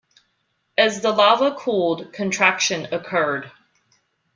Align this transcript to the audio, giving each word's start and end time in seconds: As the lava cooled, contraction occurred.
As 0.79 1.01
the 1.01 1.11
lava 1.11 1.53
cooled, 1.53 2.11
contraction 2.11 2.91
occurred. 2.91 3.51